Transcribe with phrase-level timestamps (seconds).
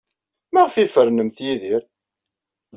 [0.53, 1.83] Maɣef ay fernemt Yidir?